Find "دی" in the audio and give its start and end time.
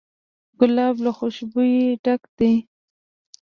2.37-2.53